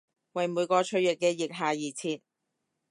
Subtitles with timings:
[0.31, 2.21] 為每個脆弱嘅腋下而設！